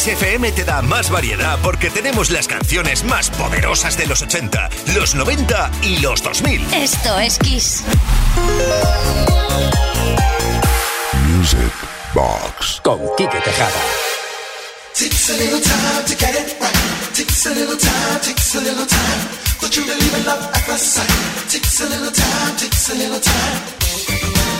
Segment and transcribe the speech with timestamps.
[0.00, 5.14] XFM te da más variedad porque tenemos las canciones más poderosas de los 80, los
[5.14, 6.72] 90 y los 2000.
[6.72, 7.82] Esto es Kiss.
[11.28, 11.58] Music
[12.14, 13.70] Box con Kike Tejada.
[14.94, 17.14] Takes a little time to get it right.
[17.14, 19.28] Takes a little time, takes a little time.
[19.60, 21.10] But you believe in love at first sight.
[21.50, 24.59] Takes a little time, takes a little time.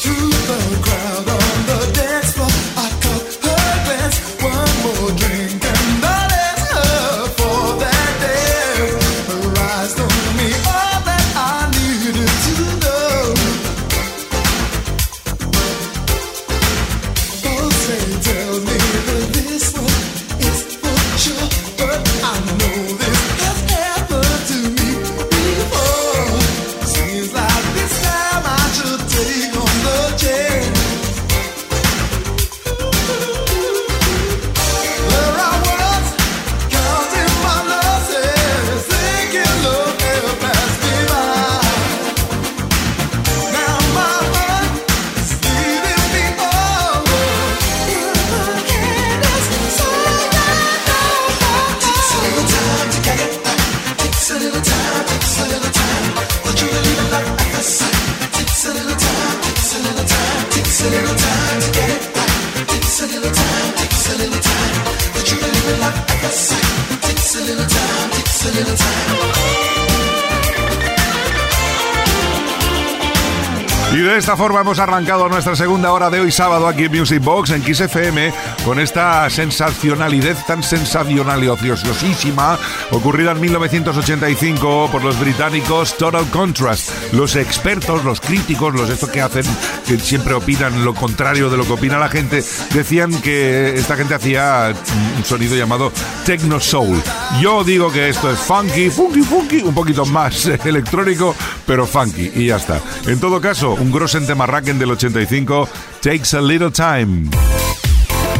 [74.71, 78.31] hemos arrancado nuestra segunda hora de hoy sábado aquí en Music Box en Kiss FM
[78.63, 82.57] con esta sensacionalidad tan sensacional y ociosísima
[82.91, 86.89] ocurrida en 1985 por los británicos Total Contrast.
[87.11, 89.43] Los expertos, los críticos, los estos que hacen,
[89.85, 92.41] que siempre opinan lo contrario de lo que opina la gente,
[92.73, 94.73] decían que esta gente hacía
[95.17, 95.91] un sonido llamado
[96.25, 97.01] Techno Soul.
[97.41, 102.45] Yo digo que esto es funky, funky, funky, un poquito más electrónico, pero funky y
[102.45, 102.79] ya está.
[103.05, 104.33] En todo caso, un grosente
[104.63, 105.67] del 85,
[106.01, 107.29] Takes a Little Time.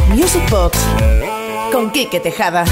[0.08, 0.78] Music Box
[1.72, 2.64] con Quique Tejada.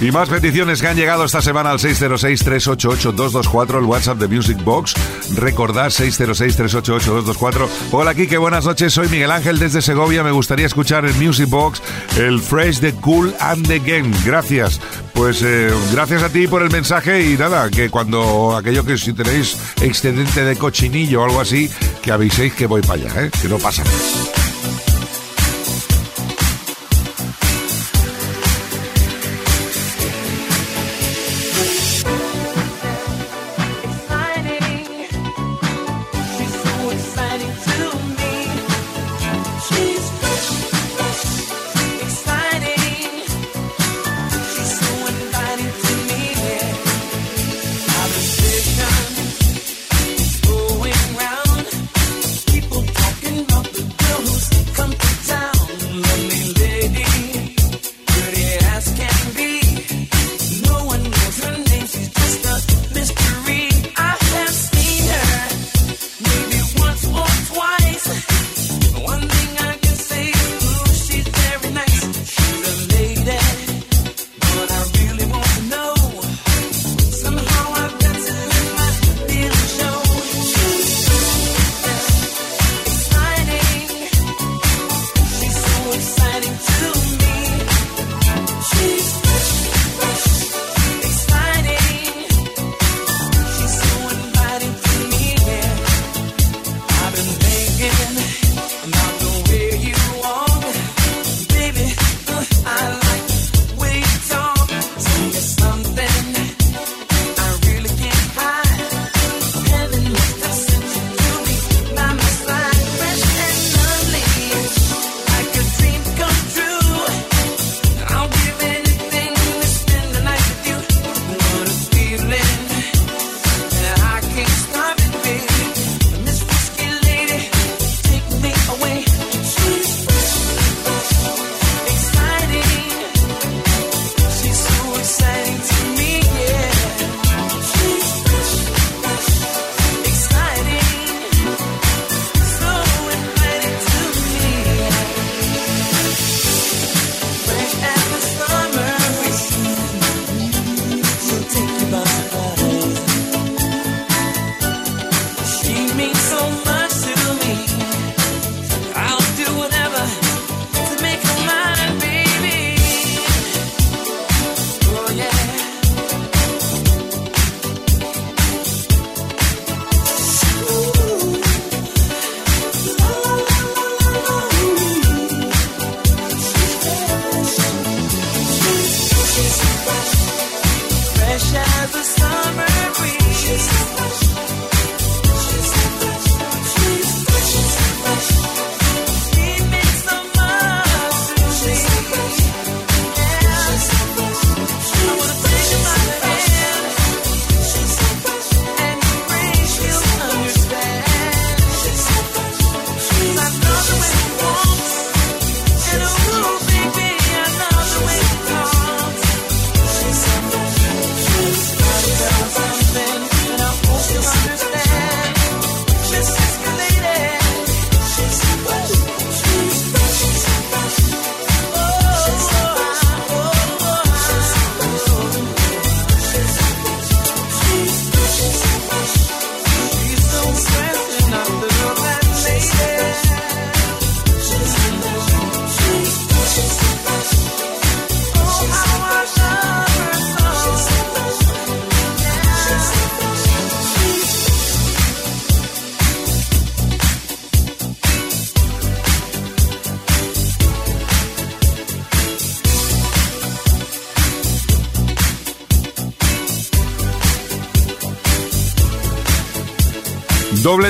[0.00, 4.94] Y más peticiones que han llegado esta semana al 606-388-224, el WhatsApp de Music Box.
[5.36, 7.68] Recordad 606-388-224.
[7.92, 8.94] Hola Kike, buenas noches.
[8.94, 10.22] Soy Miguel Ángel desde Segovia.
[10.22, 11.82] Me gustaría escuchar en Music Box
[12.18, 14.10] el Fresh de Cool and the Game.
[14.24, 14.80] Gracias.
[15.20, 19.12] Pues eh, gracias a ti por el mensaje y nada, que cuando aquello que si
[19.12, 21.68] tenéis excedente de cochinillo o algo así,
[22.00, 23.30] que aviséis que voy para allá, ¿eh?
[23.42, 24.39] que no pasa nada.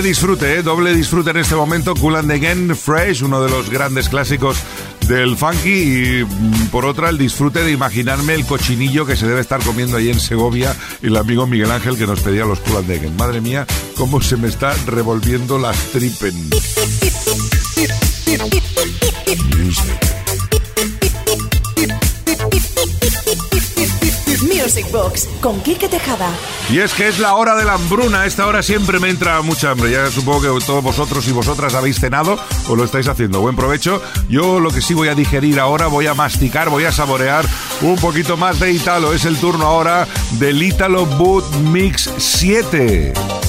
[0.03, 0.63] Disfrute, ¿eh?
[0.63, 1.95] doble disfrute en este momento.
[1.95, 4.57] Cool and Again, Fresh, uno de los grandes clásicos
[5.07, 5.71] del funky.
[5.71, 9.97] Y mm, por otra, el disfrute de imaginarme el cochinillo que se debe estar comiendo
[9.97, 13.17] ahí en Segovia el amigo Miguel Ángel que nos pedía los Cool and.
[13.17, 13.67] Madre mía,
[13.97, 16.51] cómo se me está revolviendo las tripen.
[24.93, 26.31] Box con Quique Tejada.
[26.71, 28.25] Y es que es la hora de la hambruna.
[28.25, 29.91] Esta hora siempre me entra mucha hambre.
[29.91, 33.41] Ya supongo que todos vosotros y vosotras habéis cenado o lo estáis haciendo.
[33.41, 34.01] Buen provecho.
[34.29, 37.45] Yo lo que sí voy a digerir ahora, voy a masticar, voy a saborear
[37.83, 39.13] un poquito más de Italo.
[39.13, 40.07] Es el turno ahora
[40.39, 43.40] del Italo Boot Mix 7.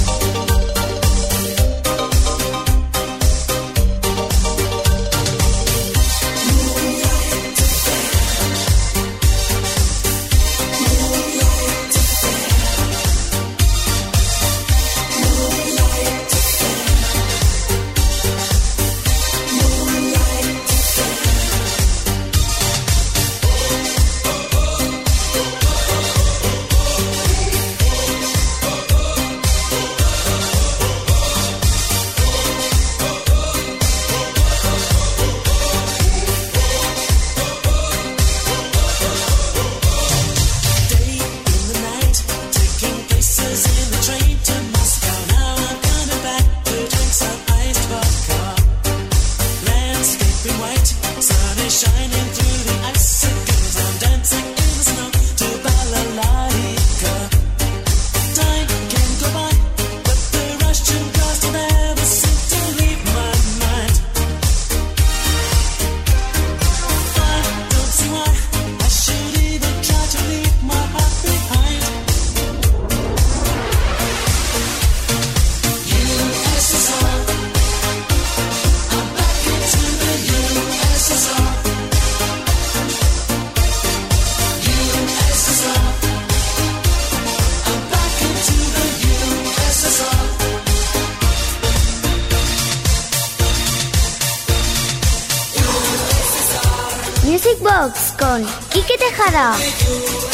[99.01, 100.31] てから。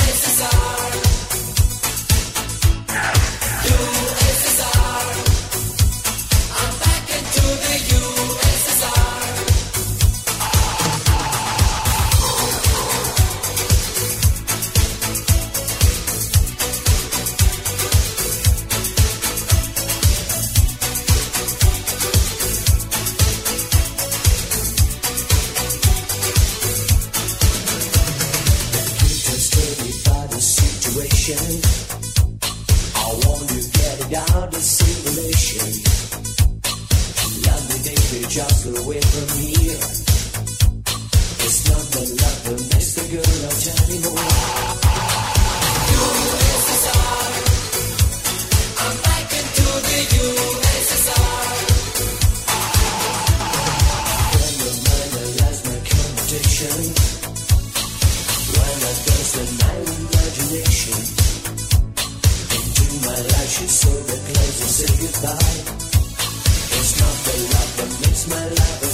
[68.29, 68.86] Pues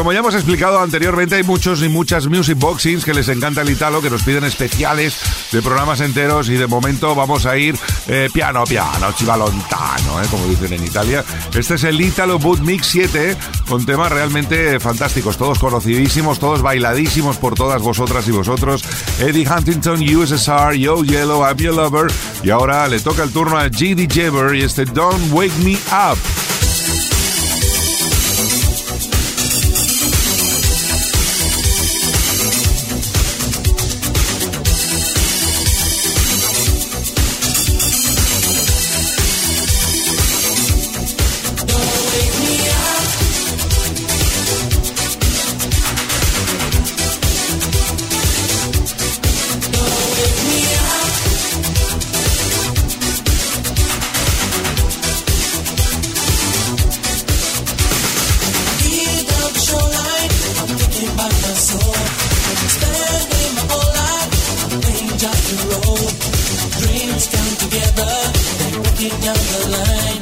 [0.00, 3.68] como ya hemos explicado anteriormente, hay muchos y muchas music boxings que les encanta el
[3.68, 5.14] Italo, que nos piden especiales
[5.52, 7.76] de programas enteros y de momento vamos a ir
[8.08, 11.22] eh, piano piano, chivalontano, eh, como dicen en Italia.
[11.54, 13.36] Este es el Italo Boot Mix 7,
[13.68, 18.82] con temas realmente fantásticos, todos conocidísimos, todos bailadísimos por todas vosotras y vosotros.
[19.18, 22.10] Eddie Huntington, USSR, Yo Yellow, I'm Your Lover.
[22.42, 26.39] Y ahora le toca el turno a GD Jabber y este Don't Wake Me Up.
[69.02, 70.19] walking down the line.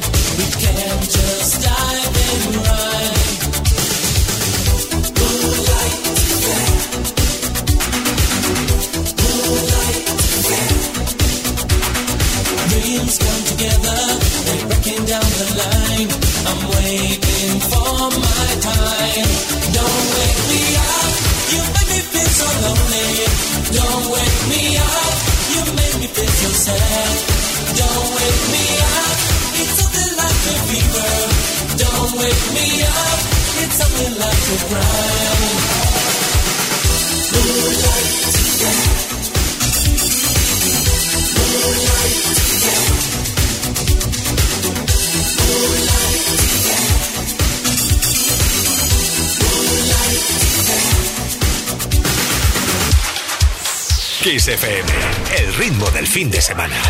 [54.47, 56.81] El ritmo del fin de semana.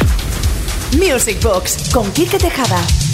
[0.91, 3.08] Music Box con Quique Tejada.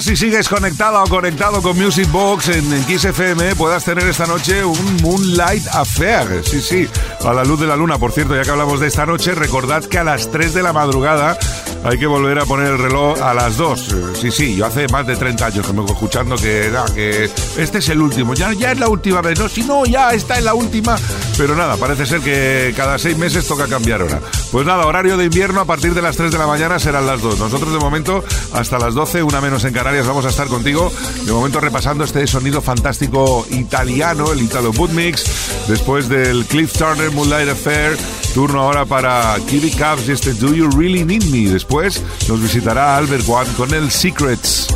[0.00, 4.64] Si sigues conectada o conectado con Music Box en, en FM puedas tener esta noche
[4.64, 6.42] un Moonlight Affair.
[6.44, 6.88] Sí, sí,
[7.24, 7.96] a la luz de la luna.
[7.96, 10.72] Por cierto, ya que hablamos de esta noche, recordad que a las 3 de la
[10.72, 11.38] madrugada
[11.84, 13.94] hay que volver a poner el reloj a las 2.
[14.20, 17.88] Sí, sí, yo hace más de 30 años que me escuchando que, que este es
[17.90, 18.34] el último.
[18.34, 19.38] Ya, ya es la última vez.
[19.38, 20.96] No, si no, ya está en la última.
[21.36, 24.20] Pero nada, parece ser que cada seis meses toca cambiar hora.
[24.50, 27.20] Pues nada, horario de invierno a partir de las 3 de la mañana serán las
[27.20, 27.38] 2.
[27.38, 30.90] Nosotros de momento hasta las 12, una menos en Canarias, vamos a estar contigo.
[31.26, 35.26] De momento repasando este sonido fantástico italiano, el Italo Boot Mix,
[35.68, 37.94] después del Cliff Turner Moonlight Affair.
[38.32, 41.50] Turno ahora para Kiwi Cubs y este Do You Really Need Me.
[41.50, 44.68] Después nos visitará Albert One con el Secrets.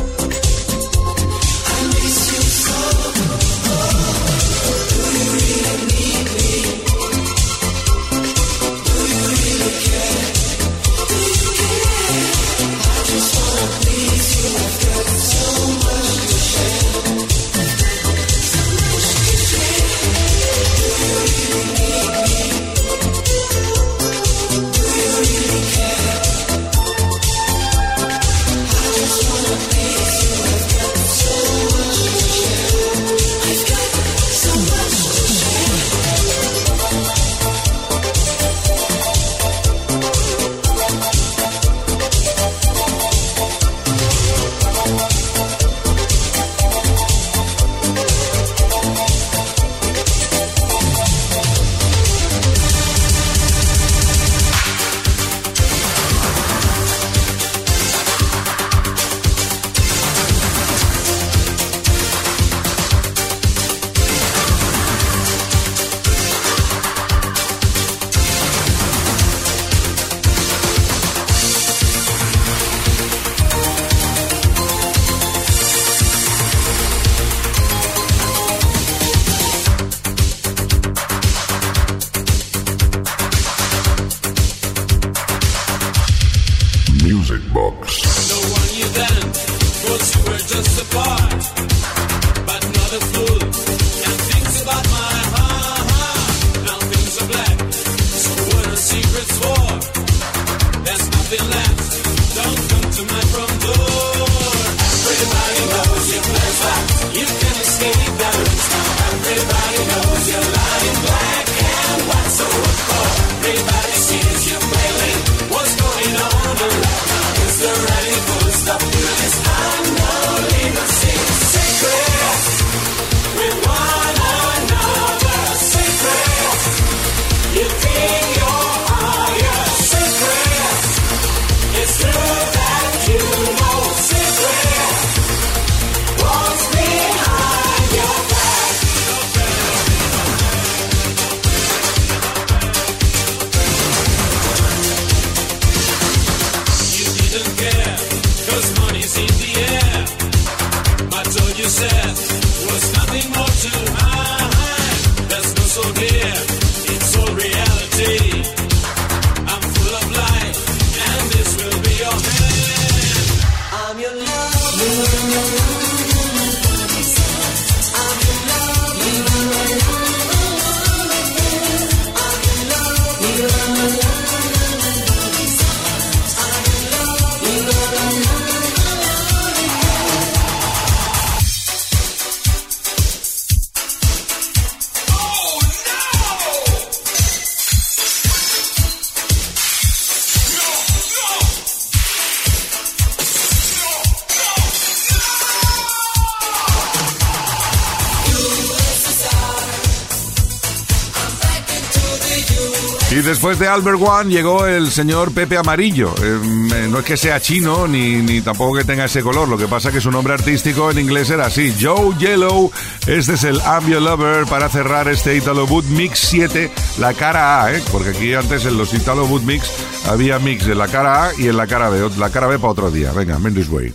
[203.59, 206.13] De Albert One llegó el señor Pepe Amarillo.
[206.23, 206.39] Eh,
[206.73, 209.67] eh, no es que sea chino ni, ni tampoco que tenga ese color, lo que
[209.67, 212.71] pasa es que su nombre artístico en inglés era así, Joe Yellow.
[213.05, 217.73] Este es el Ambio Lover para cerrar este Italo Boot Mix 7, la cara A,
[217.73, 217.83] ¿eh?
[217.91, 219.69] porque aquí antes en los Italo Boot Mix
[220.07, 222.09] había mix en la cara A y en la cara B.
[222.17, 223.11] La cara B para otro día.
[223.11, 223.93] Venga, Mendes Way.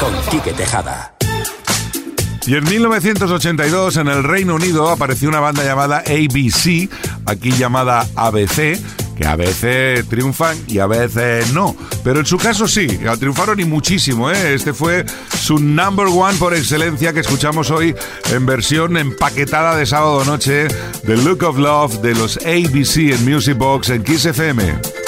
[0.00, 1.17] Con Quique Tejada.
[2.48, 6.88] Y en 1982 en el Reino Unido apareció una banda llamada ABC,
[7.26, 8.78] aquí llamada ABC,
[9.14, 11.76] que a veces triunfan y a veces no.
[12.02, 12.86] Pero en su caso sí,
[13.18, 14.30] triunfaron y muchísimo.
[14.30, 14.54] ¿eh?
[14.54, 15.04] Este fue
[15.38, 17.94] su number one por excelencia que escuchamos hoy
[18.32, 20.68] en versión empaquetada de sábado noche,
[21.04, 25.07] The Look of Love de los ABC en Music Box en Kiss FM.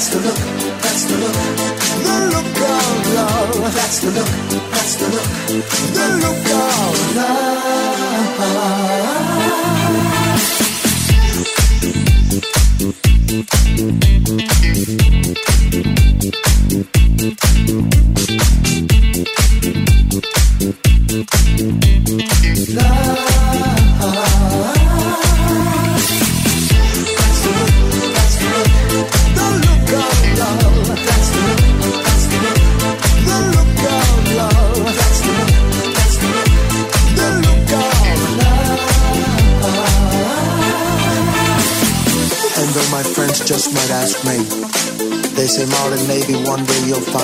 [0.00, 0.36] That's the look.
[0.80, 1.34] That's the look.
[2.06, 3.74] The look of love.
[3.74, 4.70] That's the look.
[4.70, 5.64] That's the look.
[5.92, 6.49] The look.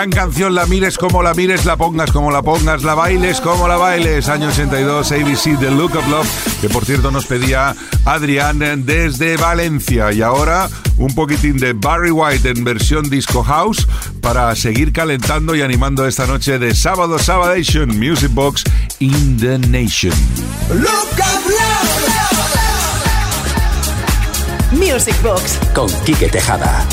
[0.00, 3.68] Gran canción, la mires como la mires, la pongas como la pongas, la bailes como
[3.68, 4.30] la bailes.
[4.30, 6.26] Año 82, ABC, The Look of Love,
[6.62, 10.10] que por cierto nos pedía Adrián desde Valencia.
[10.12, 13.86] Y ahora un poquitín de Barry White en versión Disco House
[14.22, 18.64] para seguir calentando y animando esta noche de sábado Sabadation Music Box
[19.00, 20.14] in the Nation.
[20.70, 21.90] Look of love.
[24.72, 26.86] Music Box con Quique Tejada.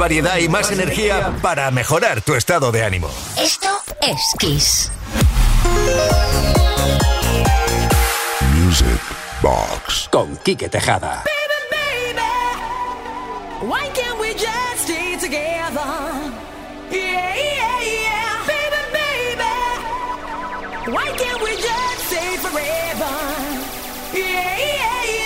[0.00, 3.10] Variedad y más energía para mejorar tu estado de ánimo.
[3.38, 3.68] Esto
[4.00, 4.90] es Kiss.
[8.54, 9.00] Music
[9.42, 10.08] Box.
[10.10, 11.22] Con Quique Tejada.
[13.62, 16.32] Why can't we just stay together?
[16.90, 18.46] Yeah, yeah, yeah.
[18.48, 19.52] Baby, baby.
[20.94, 23.14] Why can't we just stay forever?
[24.14, 25.19] Yeah, yeah, yeah.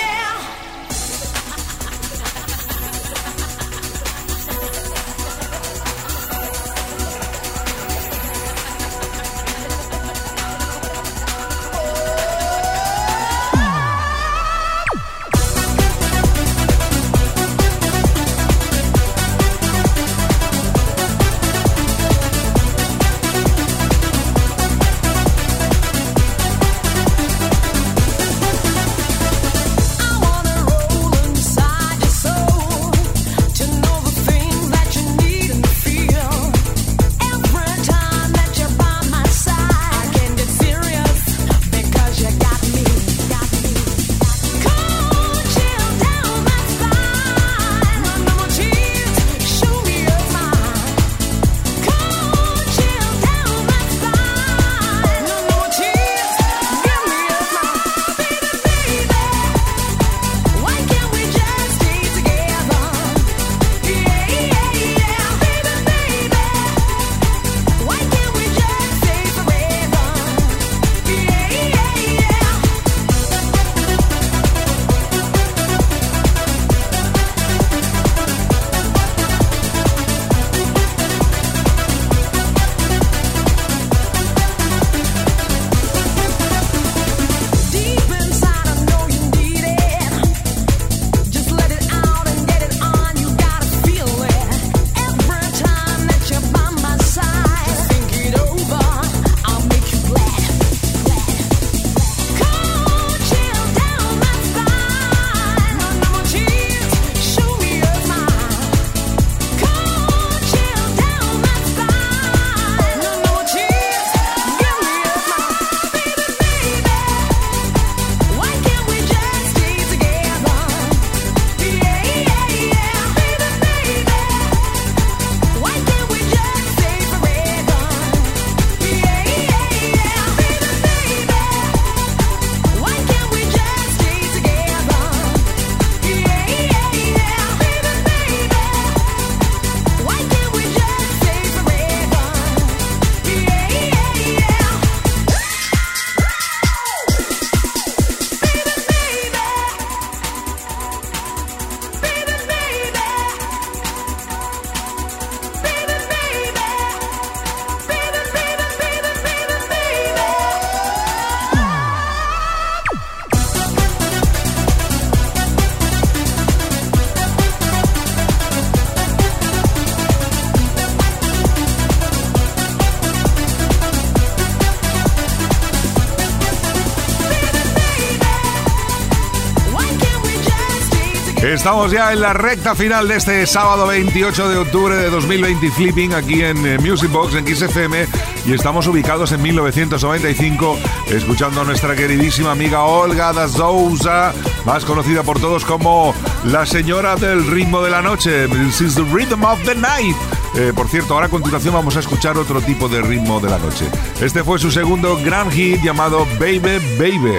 [181.64, 186.12] Estamos ya en la recta final de este sábado 28 de octubre de 2020 Flipping
[186.12, 188.07] aquí en eh, Music Box en XFM
[188.44, 194.35] y estamos ubicados en 1995 escuchando a nuestra queridísima amiga Olga da Souza,
[194.66, 199.05] más conocida por todos como la señora del ritmo de la noche, This is the
[199.05, 200.14] rhythm of the night.
[200.57, 203.57] Eh, por cierto, ahora a continuación vamos a escuchar otro tipo de ritmo de la
[203.57, 203.87] noche.
[204.20, 207.38] Este fue su segundo gran hit llamado Baby Baby.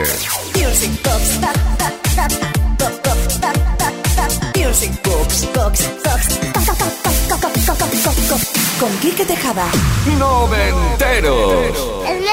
[0.56, 1.65] Music Box.
[4.76, 6.38] Cox, Cox, Cox,
[8.28, 9.68] Cox, Con Quique Tejada.
[10.20, 11.72] Noventeros.
[12.06, 12.26] El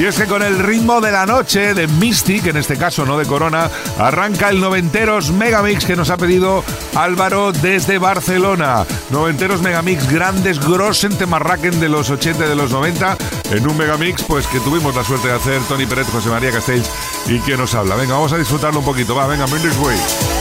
[0.00, 3.18] y es que con el ritmo de la noche de Mystic, en este caso no
[3.18, 8.86] de Corona, arranca el Noventeros Megamix que nos ha pedido Álvaro desde Barcelona.
[9.10, 13.18] Noventeros Megamix, grandes grosen temarraquen de los 80 y de los 90,
[13.50, 16.90] en un Megamix pues que tuvimos la suerte de hacer Tony Pérez, José María Castells
[17.26, 17.94] y quien nos habla.
[17.94, 19.14] Venga, vamos a disfrutarlo un poquito.
[19.14, 20.39] Va, venga, Mendes Way.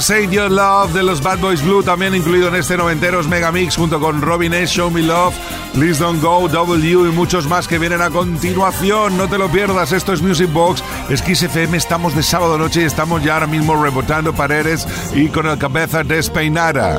[0.00, 4.00] Save Your Love de los Bad Boys Blue, también incluido en este noventeros Megamix, junto
[4.00, 4.74] con Robin S.
[4.74, 5.34] Show Me Love,
[5.74, 9.16] Please Don't Go, W y muchos más que vienen a continuación.
[9.16, 12.82] No te lo pierdas, esto es Music Box, es Kiss FM, estamos de sábado noche
[12.82, 16.98] y estamos ya ahora mismo rebotando paredes y con la cabeza despeinada.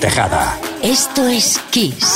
[0.00, 0.58] Tejada.
[0.82, 2.09] Esto es Kiss.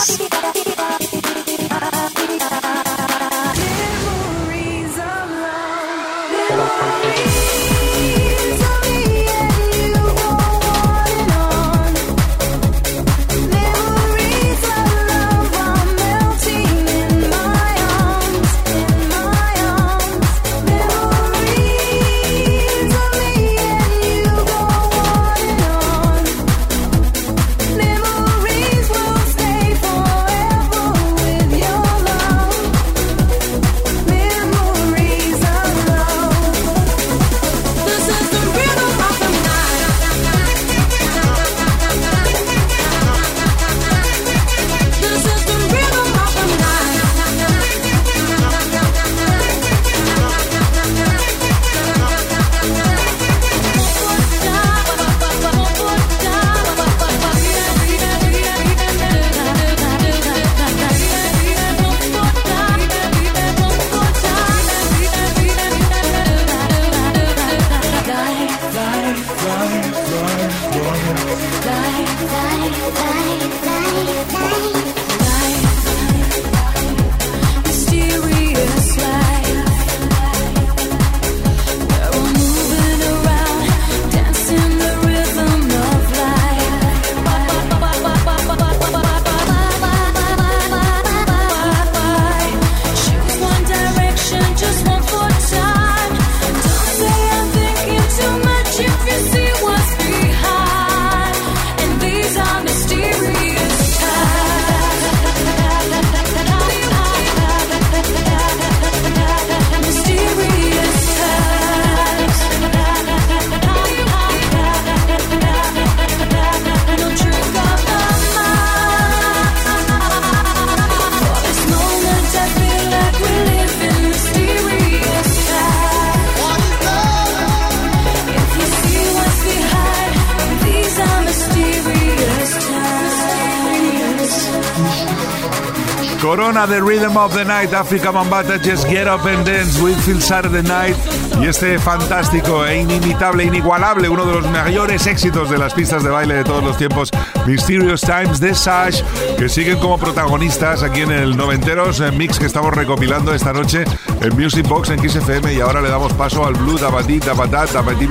[136.55, 140.97] The Rhythm of the Night, Africa Mambata, Just Get Up and Dance, Whitfield Saturday Night
[141.41, 146.11] y este fantástico e inimitable, inigualable, uno de los mayores éxitos de las pistas de
[146.11, 147.11] baile de todos los tiempos,
[147.45, 149.03] Mysterious Times de Sash,
[149.37, 153.85] que siguen como protagonistas aquí en el Noventeros eh, Mix que estamos recopilando esta noche
[154.23, 157.67] en Music Box en Kiss FM y ahora le damos paso al Blue Tabatí, Tabatá,
[157.67, 158.09] Tapatí,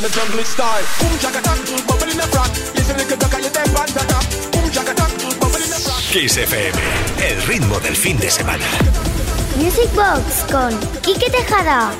[0.00, 0.84] jungle style.
[1.00, 2.50] Boom chaka tak, bubble in the front.
[2.74, 4.24] Yes, a little duck, you step on the top.
[4.52, 6.02] Boom chaka tak, bubble in the front.
[6.10, 6.74] Kiss FM,
[7.22, 8.64] el ritmo del fin de semana.
[9.56, 10.72] Music Box con
[11.02, 11.92] Quique Tejada.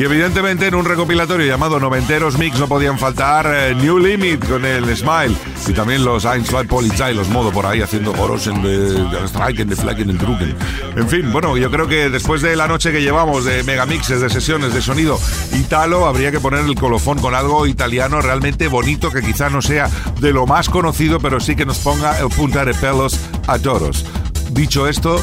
[0.00, 4.64] Y evidentemente en un recopilatorio llamado Noventeros Mix no podían faltar eh, New Limit con
[4.64, 5.36] el Smile
[5.68, 9.68] y también los Einstein Polizei, los modo por ahí haciendo coros en de, de Striken,
[9.68, 10.56] de Flaken, en Drucken.
[10.96, 14.30] En fin, bueno, yo creo que después de la noche que llevamos de megamixes, de
[14.30, 15.20] sesiones, de sonido
[15.52, 19.90] italo, habría que poner el colofón con algo italiano realmente bonito que quizá no sea
[20.18, 24.06] de lo más conocido, pero sí que nos ponga el punta de pelos a todos.
[24.52, 25.20] Dicho esto,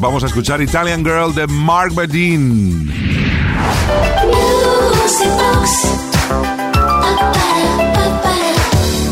[0.00, 3.07] vamos a escuchar Italian Girl de Mark Bedin.
[4.32, 5.68] Music Box.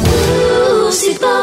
[0.05, 1.36] Music Box.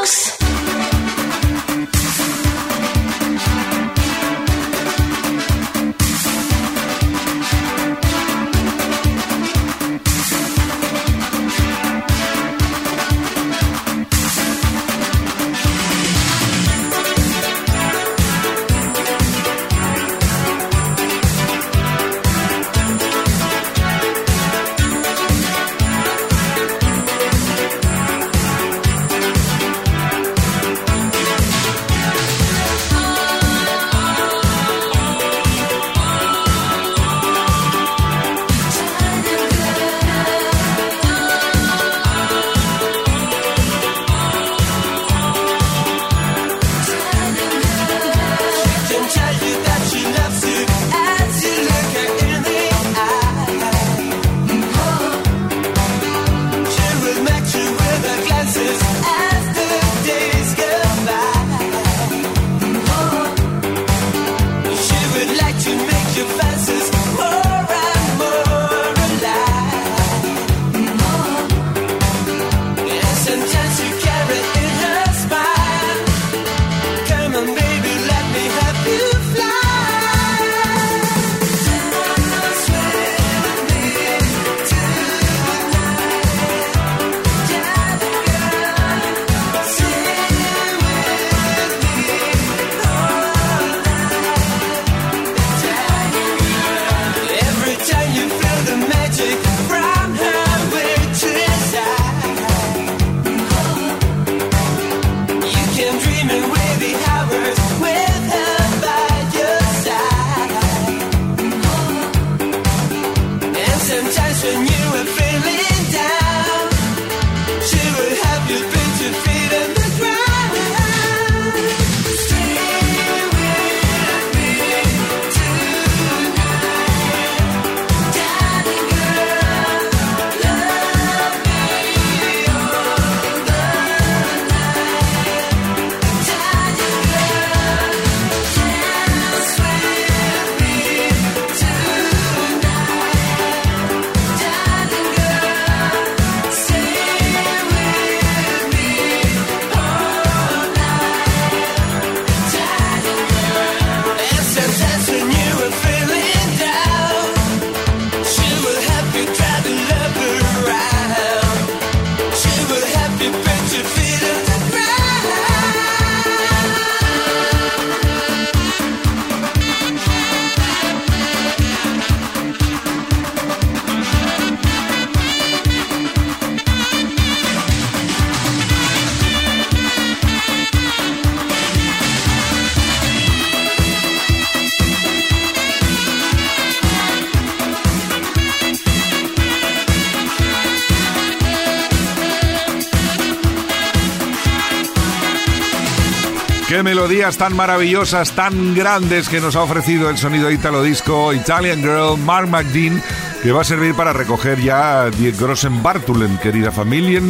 [196.83, 202.17] Melodías tan maravillosas, tan grandes que nos ha ofrecido el sonido Italo Disco, Italian Girl,
[202.17, 203.01] Mark McDean,
[203.41, 207.21] que va a servir para recoger ya Die Grossen Bartulen, querida familia.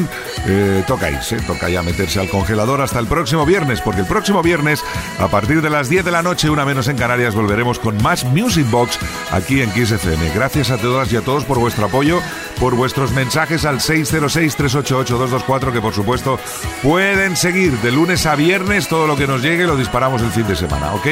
[0.47, 4.41] Eh, toca irse, toca ya meterse al congelador hasta el próximo viernes, porque el próximo
[4.41, 4.83] viernes,
[5.19, 8.25] a partir de las 10 de la noche, una menos en Canarias, volveremos con más
[8.25, 8.99] Music Box
[9.31, 10.31] aquí en Kiss FM.
[10.35, 12.19] Gracias a todas y a todos por vuestro apoyo,
[12.63, 16.39] por vuestros mensajes al 606-388-224, que por supuesto
[16.81, 20.47] pueden seguir de lunes a viernes todo lo que nos llegue, lo disparamos el fin
[20.47, 21.07] de semana, ¿ok?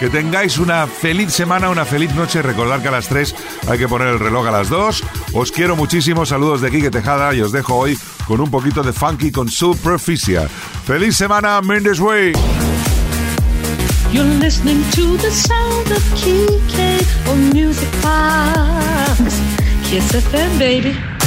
[0.00, 2.42] Que tengáis una feliz semana, una feliz noche.
[2.42, 3.32] Recordad que a las 3
[3.68, 5.04] hay que poner el reloj a las 2.
[5.34, 7.96] Os quiero muchísimo, saludos de Quique Tejada y os dejo hoy
[8.26, 10.48] con un poquito de funky con Superficia.
[10.84, 12.32] ¡Feliz semana, Mendes Way!
[19.88, 21.17] Kiss FM, baby.